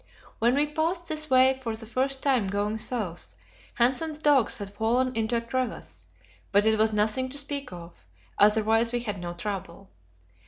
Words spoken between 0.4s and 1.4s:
we passed this